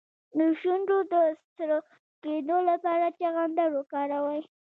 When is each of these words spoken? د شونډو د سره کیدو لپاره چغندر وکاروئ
د 0.37 0.39
شونډو 0.59 0.97
د 1.11 1.13
سره 1.55 1.77
کیدو 2.23 2.57
لپاره 2.69 3.05
چغندر 3.19 3.67
وکاروئ 3.73 4.41